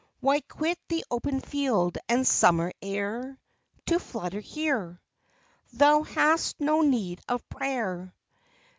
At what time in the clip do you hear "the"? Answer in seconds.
0.87-1.05